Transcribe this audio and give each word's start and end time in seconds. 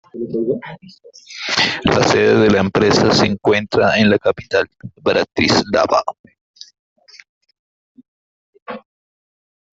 La 1.83 2.01
sede 2.07 2.39
de 2.39 2.49
la 2.49 2.59
empresa 2.61 3.13
se 3.13 3.27
encuentra 3.27 3.99
en 3.99 4.09
la 4.09 4.17
capital, 4.17 4.67
Bratislava. 4.95 6.01